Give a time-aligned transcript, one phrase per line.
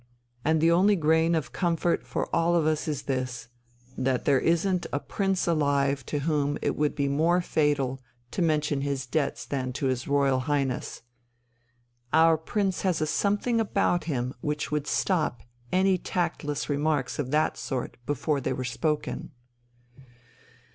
[0.43, 3.49] And the only grain of comfort for all of us is this:
[3.95, 8.01] that there isn't a prince alive to whom it would be more fatal
[8.31, 11.03] to mention his debts than to his Royal Highness.
[12.11, 17.55] Our Prince has a something about him which would stop any tactless remarks of that
[17.55, 19.29] sort before they were spoken